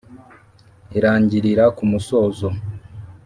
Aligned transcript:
Irangirira 0.97 1.63
kumusozo. 1.77 2.47